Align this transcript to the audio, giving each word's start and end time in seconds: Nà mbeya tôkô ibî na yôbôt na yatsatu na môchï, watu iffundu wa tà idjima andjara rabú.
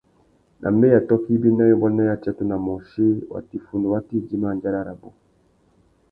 Nà 0.61 0.67
mbeya 0.75 0.99
tôkô 1.07 1.29
ibî 1.35 1.49
na 1.57 1.63
yôbôt 1.71 1.91
na 1.97 2.03
yatsatu 2.09 2.43
na 2.49 2.57
môchï, 2.65 3.07
watu 3.31 3.51
iffundu 3.59 3.85
wa 3.93 3.99
tà 4.07 4.11
idjima 4.19 4.47
andjara 4.53 4.79
rabú. 4.89 5.09